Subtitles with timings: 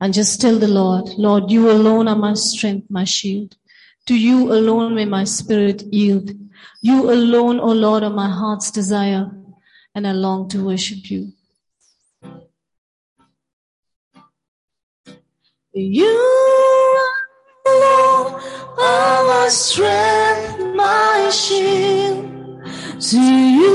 [0.00, 3.56] and just tell the Lord, Lord, you alone are my strength, my shield.
[4.06, 6.30] To you alone may my spirit yield.
[6.82, 9.30] You alone, O oh Lord, are my heart's desire,
[9.94, 11.32] and I long to worship you.
[15.74, 16.18] You
[17.66, 18.40] alone
[18.78, 22.26] are my strength, my shield.
[23.00, 23.74] To you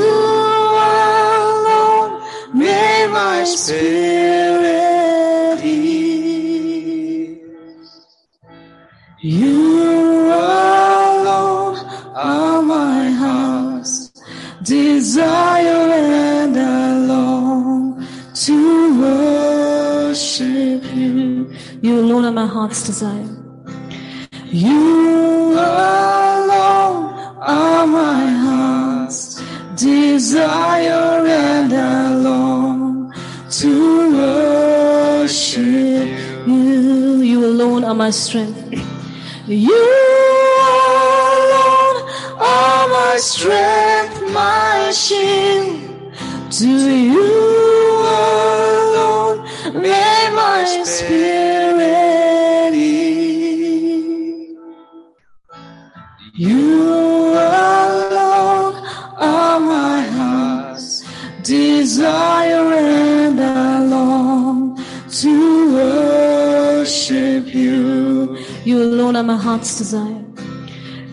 [0.82, 2.22] alone
[2.54, 4.95] may my spirit
[9.28, 11.78] You alone
[12.14, 14.12] are my heart's
[14.62, 21.52] desire and I long to worship you.
[21.82, 23.28] You alone are my heart's desire.
[24.52, 29.42] You alone are my heart's
[29.76, 33.12] desire and I long
[33.50, 35.66] to worship
[36.46, 37.22] you.
[37.24, 38.75] You alone are my strength.
[39.48, 39.70] You
[40.60, 46.14] alone are my strength, my shield.
[46.50, 47.22] To you
[48.02, 49.44] alone
[49.82, 51.86] may my spirit.
[56.34, 58.76] You alone
[59.18, 61.04] are my heart's
[61.44, 64.84] desire and I long
[65.22, 65.55] to
[68.66, 68.82] you.
[68.82, 70.24] Alone are my heart's desire.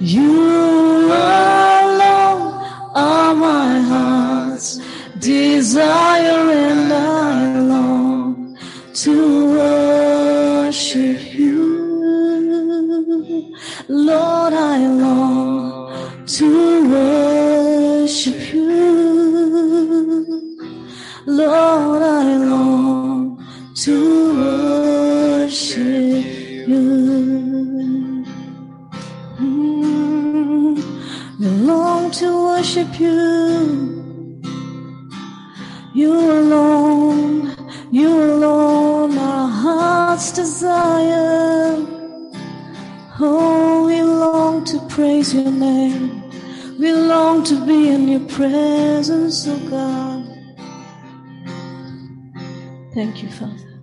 [0.00, 4.80] You alone are my heart's
[5.18, 8.58] desire and I long
[8.94, 9.14] to
[9.56, 11.62] worship you.
[13.88, 18.72] Lord, I long to worship you.
[21.26, 23.44] Lord, I long
[23.84, 24.31] to
[31.48, 33.98] long to worship you.
[35.94, 37.56] You alone,
[37.90, 41.76] you alone, our heart's desire.
[43.20, 46.22] Oh, we long to praise your name.
[46.78, 50.28] We long to be in your presence, oh God.
[52.94, 53.80] Thank you, Father.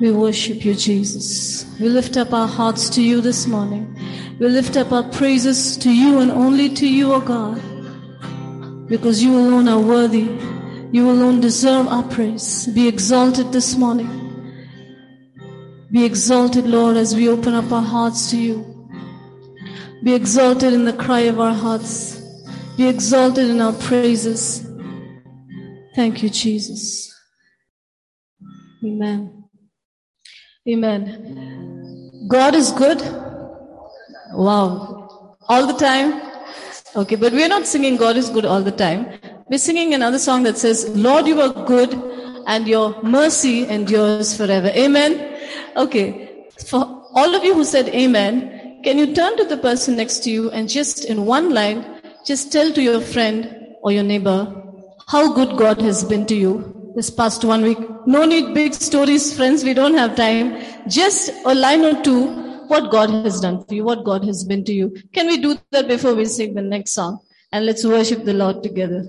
[0.00, 1.66] We worship you, Jesus.
[1.80, 3.96] We lift up our hearts to you this morning.
[4.40, 7.62] We lift up our praises to you and only to you, O God.
[8.88, 10.28] Because you alone are worthy.
[10.90, 12.66] You alone deserve our praise.
[12.66, 14.10] Be exalted this morning.
[15.92, 18.88] Be exalted, Lord, as we open up our hearts to you.
[20.02, 22.20] Be exalted in the cry of our hearts.
[22.76, 24.66] Be exalted in our praises.
[25.94, 27.14] Thank you, Jesus.
[28.84, 29.44] Amen.
[30.68, 32.26] Amen.
[32.28, 33.00] God is good.
[34.32, 35.36] Wow.
[35.48, 36.22] All the time.
[36.96, 39.18] Okay, but we're not singing God is good all the time.
[39.50, 41.94] We're singing another song that says, Lord, you are good
[42.46, 44.68] and your mercy endures forever.
[44.68, 45.38] Amen.
[45.76, 46.46] Okay.
[46.66, 46.78] For
[47.14, 50.50] all of you who said amen, can you turn to the person next to you
[50.50, 54.62] and just in one line, just tell to your friend or your neighbor
[55.06, 57.78] how good God has been to you this past one week.
[58.06, 59.64] No need big stories, friends.
[59.64, 60.62] We don't have time.
[60.88, 64.64] Just a line or two, what God has done for you, what God has been
[64.64, 64.96] to you.
[65.12, 67.20] Can we do that before we sing the next song?
[67.52, 69.08] And let's worship the Lord together.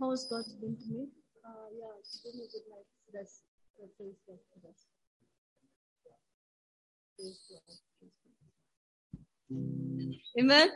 [0.00, 1.06] How has God been to me?
[1.44, 1.92] Uh, yeah,
[2.24, 2.86] give me a good night.
[3.12, 3.42] That's,
[3.78, 3.92] that's,
[10.38, 10.68] Amen.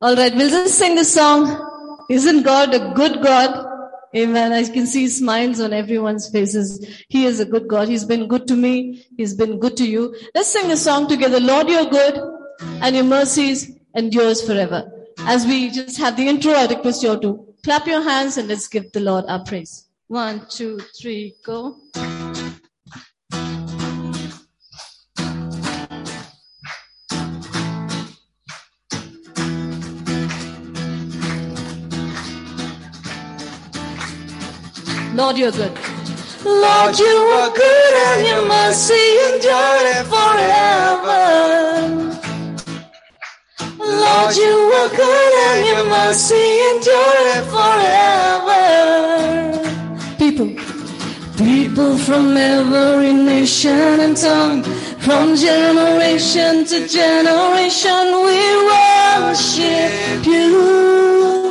[0.00, 2.04] All right, we'll just sing the song.
[2.10, 3.71] Isn't God a good God?
[4.14, 4.52] Amen.
[4.52, 7.04] I can see smiles on everyone's faces.
[7.08, 7.88] He is a good God.
[7.88, 9.06] He's been good to me.
[9.16, 10.14] He's been good to you.
[10.34, 11.40] Let's sing a song together.
[11.40, 12.20] Lord, you're good
[12.60, 14.90] and your mercies endures forever.
[15.20, 18.48] As we just have the intro, I request you all to clap your hands and
[18.48, 19.88] let's give the Lord our praise.
[20.08, 21.76] One, two, three, go.
[35.22, 35.72] Lord, you're good.
[36.44, 41.22] Lord, you are good and your mercy endureth forever.
[43.78, 48.64] Lord, you are good and your mercy endureth forever.
[50.18, 50.50] People,
[51.38, 54.64] people from every nation and tongue,
[54.98, 58.40] from generation to generation, we
[58.72, 61.41] worship you.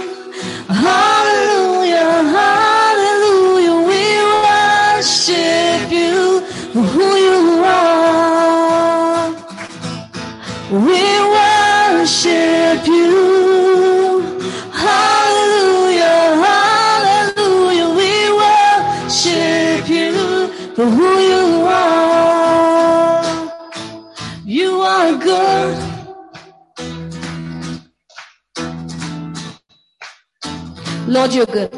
[31.31, 31.71] Lord, you're good.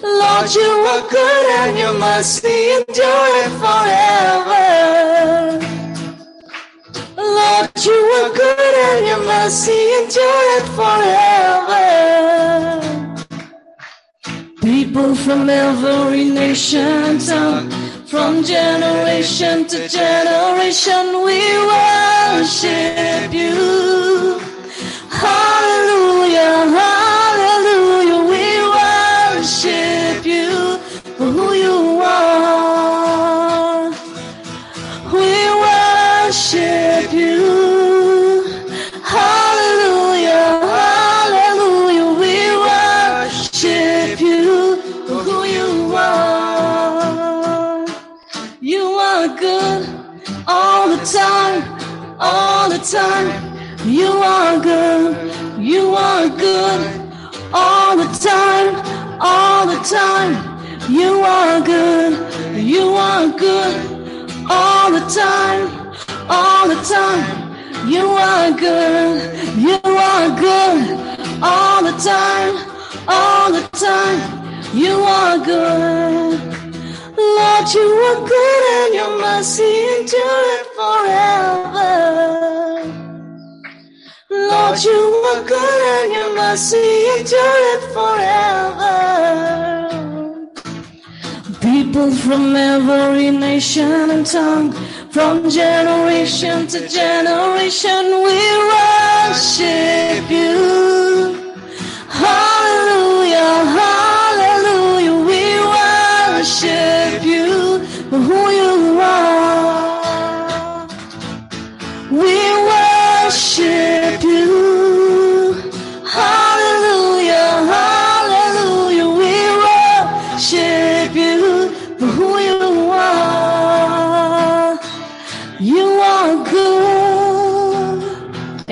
[0.00, 5.58] Lord, you are good and your mercy endureth forever.
[7.16, 11.82] Lord, you are good and your mercy endureth forever.
[14.60, 17.68] People from every nation, tongue,
[18.06, 21.40] from generation to generation, we
[21.72, 24.38] worship you.
[25.10, 26.70] Hallelujah,
[52.18, 53.56] all the time.
[53.86, 57.12] You are good, you are good
[57.52, 58.74] all the time,
[59.20, 60.56] all the time.
[60.90, 63.96] You are good, you are good
[64.48, 65.94] all the time,
[66.28, 67.88] all the time.
[67.88, 72.54] You are good, you are good all the time,
[73.08, 74.74] all the time.
[74.74, 76.55] You are good.
[77.18, 81.92] Lord, you are good and your mercy endureth forever.
[84.30, 88.96] Lord, you are good and your mercy endureth forever.
[91.60, 94.72] People from every nation and tongue,
[95.10, 98.38] from generation to generation, we
[98.72, 101.54] worship you.
[102.08, 102.45] Hallelujah,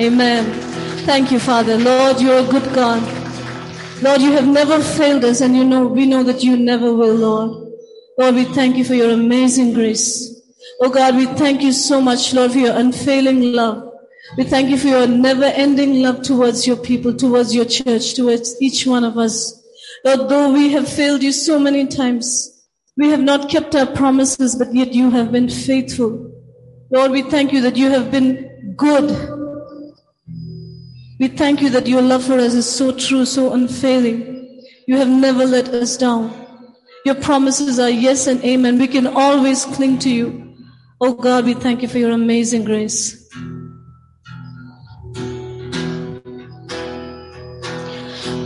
[0.05, 0.45] Amen.
[1.07, 1.77] Thank you, Father.
[1.79, 3.01] Lord, you're a good God.
[4.03, 7.15] Lord, you have never failed us, and you know we know that you never will,
[7.15, 7.73] Lord.
[8.19, 10.43] Lord, we thank you for your amazing grace.
[10.79, 13.91] Oh God, we thank you so much, Lord, for your unfailing love.
[14.37, 18.61] We thank you for your never ending love towards your people, towards your church, towards
[18.61, 19.59] each one of us.
[20.03, 22.63] Lord, though we have failed you so many times,
[22.95, 26.31] we have not kept our promises, but yet you have been faithful.
[26.91, 29.34] Lord, we thank you that you have been good.
[31.17, 34.61] We thank you that your love for us is so true, so unfailing.
[34.85, 36.33] You have never let us down.
[37.05, 38.79] Your promises are yes and amen.
[38.79, 40.55] We can always cling to you.
[40.99, 43.29] Oh God, we thank you for your amazing grace.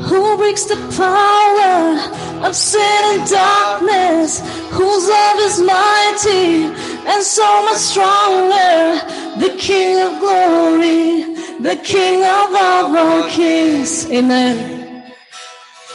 [0.10, 4.42] Who breaks the power of sin and darkness?
[4.72, 6.66] Whose love is mighty
[7.08, 9.00] and so much stronger?
[9.40, 11.29] The King of glory,
[11.60, 14.10] the King of all kings.
[14.12, 15.04] Amen.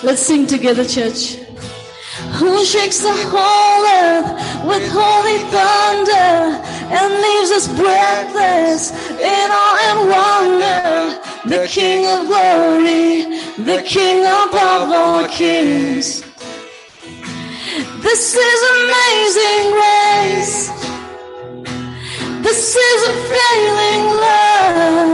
[0.02, 1.36] Let's sing together, church.
[2.38, 4.30] Who shakes the whole earth
[4.66, 6.60] with holy thunder
[6.92, 11.20] and leaves us breathless in awe and wonder?
[11.48, 16.22] The King of glory, the King above all kings.
[18.02, 20.74] This is amazing grace.
[22.42, 25.13] This is a failing love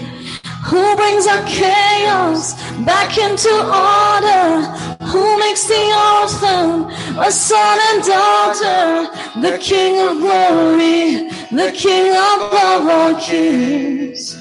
[0.71, 2.53] who brings our chaos
[2.85, 4.63] back into order?
[5.11, 5.83] Who makes the
[6.15, 9.11] orphan a son and daughter?
[9.41, 14.33] The King of glory, the King above all kings.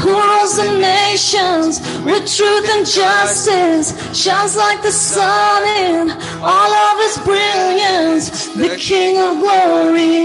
[0.00, 0.72] Who rules the
[1.14, 3.86] nations with truth and justice.
[4.20, 6.10] Shines like the sun in
[6.42, 8.48] all of his brilliance.
[8.48, 10.18] The King of glory,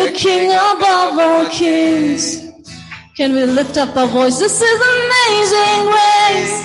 [0.00, 2.22] the King above all kings.
[3.16, 4.38] Can we lift up our voice?
[4.38, 6.56] This is amazing grace.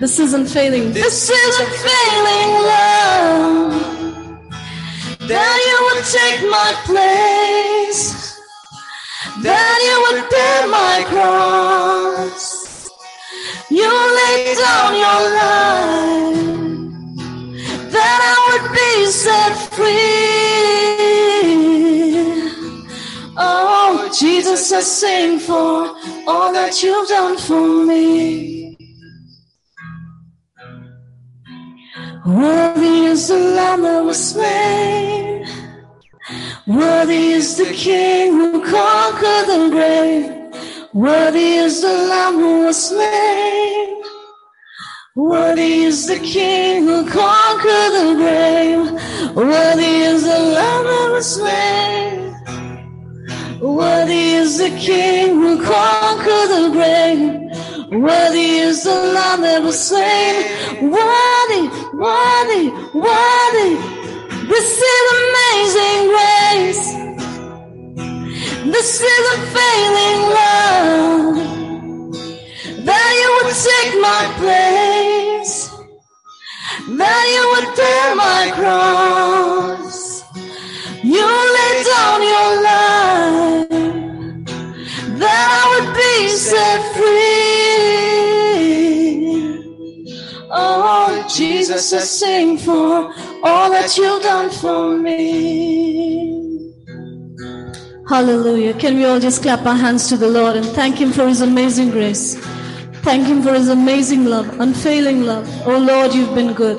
[0.00, 0.92] This isn't failing.
[0.92, 3.72] This isn't failing love.
[5.28, 8.02] That you would take my place.
[9.42, 12.59] That you would bear my cross.
[13.70, 16.50] You laid down your life.
[17.92, 20.10] That I would be set free.
[23.36, 25.94] Oh, Jesus, I sing for
[26.26, 28.76] all that you've done for me.
[32.26, 35.46] Worthy is the Lamb that was slain.
[36.66, 40.39] Worthy is the King who conquered the grave.
[40.92, 44.02] Worthy is the Lamb who was slain.
[45.14, 49.36] Worthy is the King who conquered the grave.
[49.36, 52.34] Worthy is the Lamb who was slain.
[53.60, 57.40] Worthy is the King who conquered the grave.
[57.92, 60.42] Worthy is the Lamb that was slain.
[60.90, 63.76] Worthy, worthy, worthy.
[64.48, 64.76] This
[68.80, 71.36] This is a failing love.
[72.86, 75.54] That you would take my place.
[76.96, 80.24] That you would bear my cross.
[81.04, 83.68] You lay down your life.
[85.18, 87.28] That I would be set free.
[90.50, 93.12] Oh, Jesus, I sing for
[93.44, 96.49] all that you've done for me.
[98.10, 98.74] Hallelujah.
[98.74, 101.42] Can we all just clap our hands to the Lord and thank Him for His
[101.42, 102.34] amazing grace?
[103.04, 105.48] Thank Him for His amazing love, unfailing love.
[105.64, 106.78] Oh Lord, you've been good.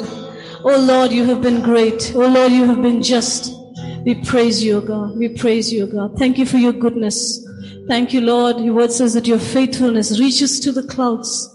[0.66, 2.12] Oh Lord, you have been great.
[2.14, 3.56] Oh Lord, you have been just.
[4.04, 5.18] We praise you, O God.
[5.18, 6.18] We praise you, O God.
[6.20, 7.48] Thank you for your goodness.
[7.88, 8.60] Thank you, Lord.
[8.60, 11.48] Your word says that your faithfulness reaches to the clouds.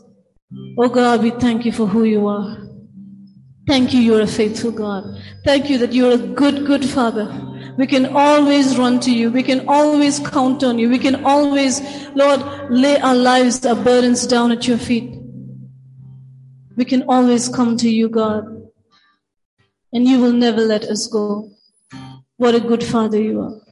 [0.78, 2.66] Oh God, we thank you for who you are.
[3.68, 5.04] Thank you, you're a faithful God.
[5.44, 7.55] Thank you that you're a good, good Father.
[7.76, 9.30] We can always run to you.
[9.30, 10.88] We can always count on you.
[10.88, 11.82] We can always,
[12.14, 12.40] Lord,
[12.70, 15.18] lay our lives, our burdens down at your feet.
[16.76, 18.70] We can always come to you, God.
[19.92, 21.50] And you will never let us go.
[22.36, 23.65] What a good Father you are.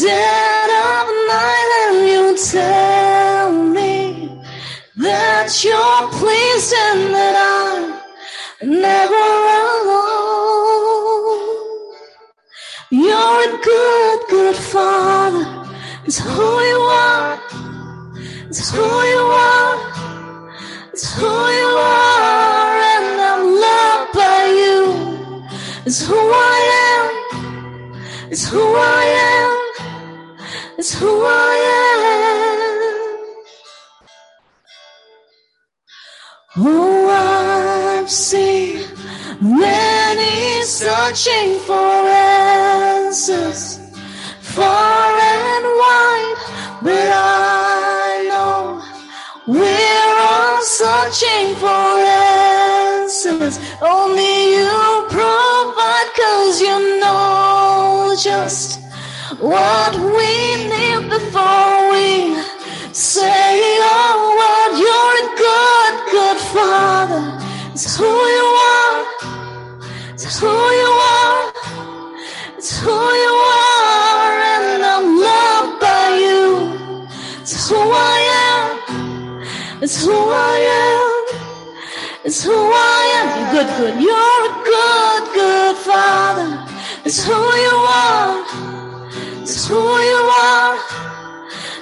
[0.00, 4.30] Dead of night, and you tell me
[4.96, 7.82] that you're pleased and that I'm
[8.70, 9.24] never
[9.68, 10.40] alone.
[12.90, 15.44] You're a good, good father.
[16.06, 17.38] It's who you are.
[18.48, 19.76] It's who you are.
[20.94, 21.26] It's who
[21.60, 22.72] you are.
[22.92, 24.80] And I'm loved by you.
[25.84, 27.08] It's who I am.
[28.30, 29.39] It's who I am.
[30.80, 32.78] It's who I am.
[36.56, 38.88] Oh, I've seen
[39.42, 43.78] many searching for answers
[44.40, 46.40] far and wide,
[46.80, 48.80] but I know
[49.46, 51.88] we're all searching for
[53.04, 53.60] answers.
[53.82, 58.80] Only you provide, cause you know just
[59.40, 60.49] what we
[63.00, 67.22] say oh, a what You're a good, good father.
[67.72, 68.98] It's who you are.
[70.12, 71.52] It's who you are.
[72.58, 77.08] It's who you are, and I'm loved by you.
[77.40, 79.82] It's who I am.
[79.82, 81.40] It's who I am.
[82.22, 83.26] It's who I am.
[83.38, 83.94] You're good, good.
[84.08, 86.48] You're a good, good father.
[87.06, 88.44] It's who you are.
[89.40, 91.09] It's who you are.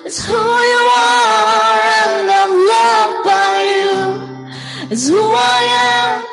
[0.08, 4.88] It's who you are, and I'm loved by you.
[4.90, 6.24] It's who I am.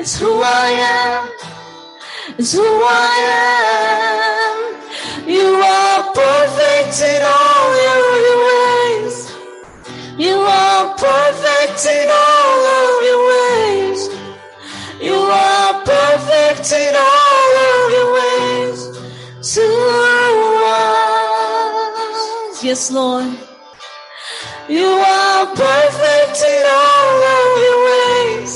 [0.00, 1.28] It's who I am.
[2.36, 3.14] It's who I
[4.42, 4.58] am.
[5.28, 8.02] You are perfect in all your
[8.50, 9.16] ways.
[10.18, 11.86] You are perfect.
[11.86, 14.00] in all of your ways.
[15.00, 17.13] You are perfect in all
[22.64, 23.26] Yes, Lord.
[24.70, 28.54] You are perfect in all of your ways.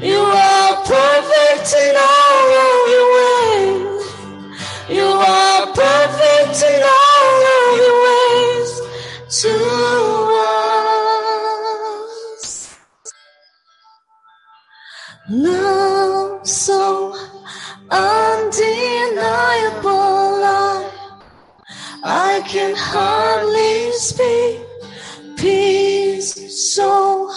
[0.00, 4.04] You are perfect in all of your ways.
[4.90, 8.70] You are perfect in all of your ways
[9.42, 9.54] to
[12.38, 12.78] us.
[15.30, 16.80] Love so
[17.90, 18.79] undeniable,
[22.50, 24.58] can hardly speak.
[25.36, 26.34] Peace
[26.74, 27.30] so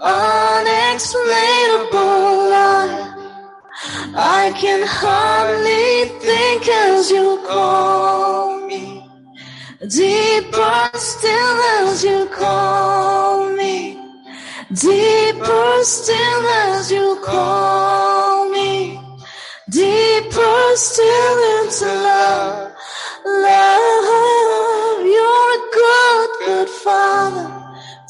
[0.00, 1.90] unexplainable,
[2.54, 2.86] I,
[4.14, 9.04] I can hardly think as you call me.
[9.80, 13.98] Deeper still as you call me.
[14.72, 19.00] Deeper still as you call me.
[19.68, 22.72] Deeper still into love.
[23.24, 24.41] Love,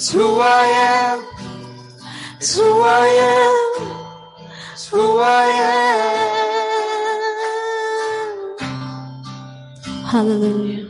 [0.00, 0.64] It's who I
[0.96, 1.18] am.
[2.38, 3.64] It's who I am.
[4.72, 5.46] It's who I
[8.40, 10.06] am.
[10.06, 10.88] Hallelujah.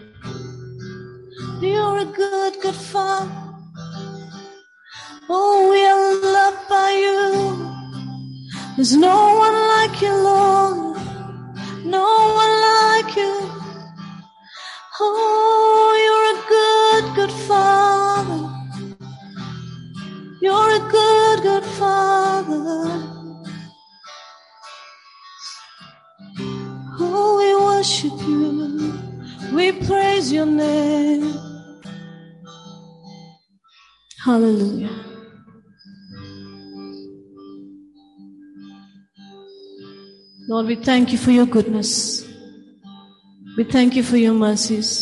[1.60, 3.32] You're a good, good father.
[5.28, 7.26] Oh, we are loved by you.
[8.76, 10.98] There's no one like you, Lord.
[11.84, 12.06] No
[12.42, 13.34] one like you.
[15.00, 15.39] Oh,
[21.80, 22.74] father.
[27.02, 28.92] Oh, we worship you.
[29.56, 31.32] We praise your name.
[34.22, 34.94] Hallelujah.
[40.48, 42.28] Lord, we thank you for your goodness.
[43.56, 44.92] We thank you for your mercies.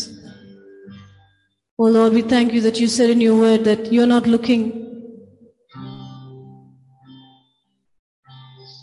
[1.77, 4.88] Oh Lord, we thank you that you said in your word that you're not looking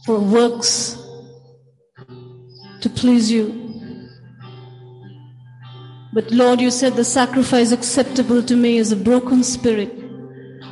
[0.06, 0.96] for works
[2.80, 3.46] to please you.
[6.12, 9.92] But Lord, you said the sacrifice acceptable to me is a broken spirit,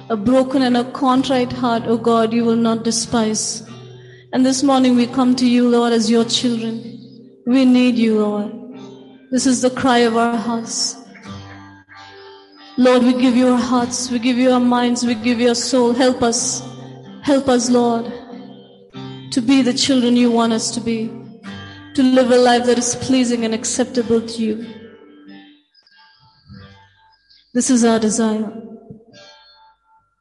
[0.08, 3.68] a broken and a contrite heart, O God, you will not despise.
[4.32, 7.42] And this morning we come to you, Lord, as your children.
[7.46, 8.52] We need you, Lord.
[9.32, 10.96] This is the cry of our hearts.
[12.76, 15.54] Lord, we give you our hearts, we give you our minds, we give you our
[15.54, 15.92] soul.
[15.92, 16.62] Help us.
[17.22, 18.12] Help us, Lord,
[19.34, 21.10] to be the children you want us to be,
[21.96, 24.64] to live a life that is pleasing and acceptable to you.
[27.52, 28.52] This is our desire.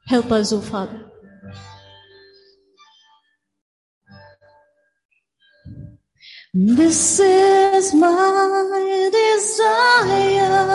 [0.07, 1.11] Help us, O Father.
[6.55, 10.73] This is my desire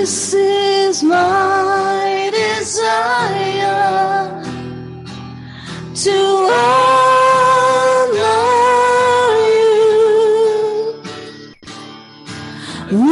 [0.00, 4.40] This is my desire
[5.94, 6.16] to
[6.58, 8.18] honor
[9.56, 10.94] you.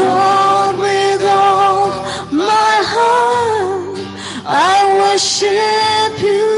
[0.00, 1.88] Lord, with all
[2.32, 3.98] my heart,
[4.46, 6.48] I worship you.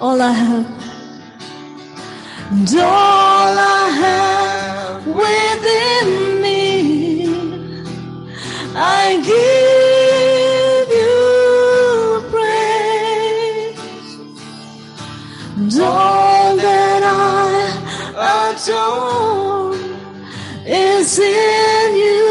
[0.00, 0.66] All I have,
[2.50, 2.66] and
[20.66, 22.26] is in you.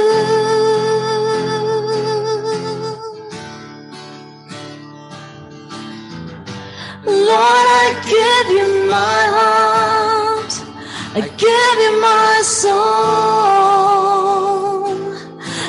[7.05, 10.51] Lord, I give you my heart.
[11.15, 12.75] I give you my soul.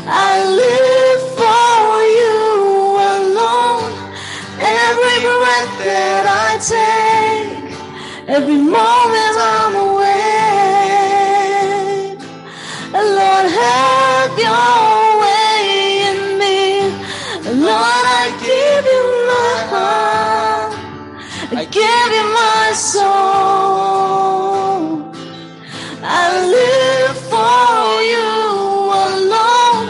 [0.08, 3.94] I live for you alone.
[4.58, 7.78] Every breath that I take,
[8.28, 9.65] every moment I'm
[13.36, 15.60] Lord, have your way
[16.08, 16.60] in me.
[17.68, 20.72] Lord, I give you my heart.
[21.52, 23.12] I give you my soul.
[26.02, 26.24] I
[26.56, 28.32] live for you
[29.04, 29.86] alone.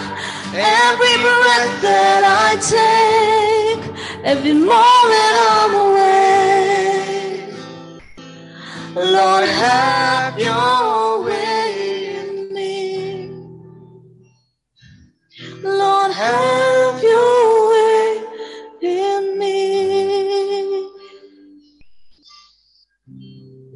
[0.52, 3.82] Every breath that I take,
[4.24, 7.54] every moment I'm awake.
[8.96, 10.95] Lord, have your
[16.16, 18.24] have your way
[18.80, 20.90] in me.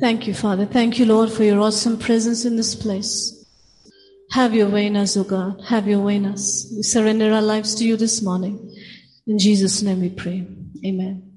[0.00, 0.64] Thank you, Father.
[0.64, 3.37] Thank you, Lord, for your awesome presence in this place.
[4.33, 5.61] Have your way in us, O God.
[5.68, 6.72] Have your way in us.
[6.74, 8.74] We surrender our lives to you this morning.
[9.26, 10.46] In Jesus' name we pray.
[10.87, 11.29] Amen.